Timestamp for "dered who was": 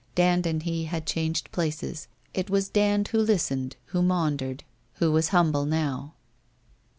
4.35-5.27